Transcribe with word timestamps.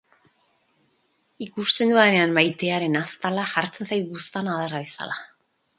Ikusten 1.47 1.93
dudanean 1.93 2.33
maitearen 2.39 2.99
aztala, 3.05 3.47
jartzen 3.55 3.91
zait 3.93 4.13
buztana 4.17 4.57
adarra 4.59 4.85
bezala. 4.89 5.25